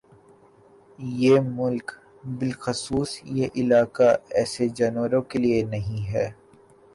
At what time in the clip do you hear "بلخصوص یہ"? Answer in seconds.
2.39-3.47